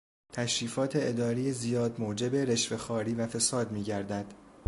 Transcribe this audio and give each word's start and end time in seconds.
تشریفات 0.33 0.91
اداری 0.95 1.51
زیاد 1.51 1.99
موجب 1.99 2.35
رشوهخواری 2.35 3.13
و 3.13 3.27
فساد 3.27 3.71
میگردد. 3.71 4.25